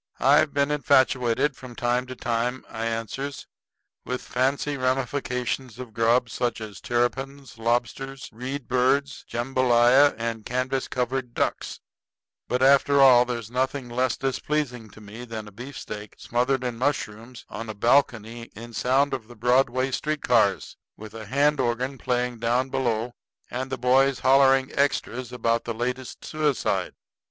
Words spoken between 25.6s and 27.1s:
the latest suicide.